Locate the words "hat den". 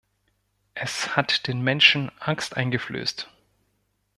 1.15-1.61